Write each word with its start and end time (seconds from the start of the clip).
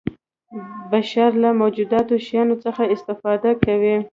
بشر 0.91 1.29
له 1.43 1.49
موجودو 1.61 2.13
شیانو 2.27 2.55
څخه 2.65 2.83
استفاده 2.95 3.51
کوي. 3.65 3.97